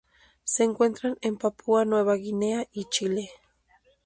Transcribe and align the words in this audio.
Se 0.45 0.63
encuentra 0.63 1.13
en 1.21 1.37
Papúa 1.37 1.85
Nueva 1.85 2.15
Guinea 2.15 2.65
y 2.71 2.85
Chile. 2.85 3.29